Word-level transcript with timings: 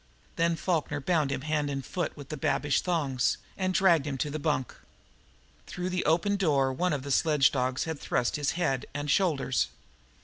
Then 0.35 0.55
Falkner 0.55 0.99
bound 0.99 1.31
him 1.31 1.41
hand 1.41 1.69
and 1.69 1.85
foot 1.85 2.17
with 2.17 2.29
the 2.29 2.35
babiche 2.35 2.81
thongs, 2.81 3.37
and 3.55 3.71
dragged 3.71 4.07
him 4.07 4.17
to 4.17 4.31
the 4.31 4.39
bunk. 4.39 4.73
Through 5.67 5.91
the 5.91 6.03
open 6.05 6.37
door 6.37 6.73
one 6.73 6.91
of 6.91 7.03
the 7.03 7.11
sledge 7.11 7.51
dogs 7.51 7.83
had 7.83 7.99
thrust 7.99 8.35
his 8.35 8.53
head 8.57 8.87
and 8.95 9.11
shoulders. 9.11 9.67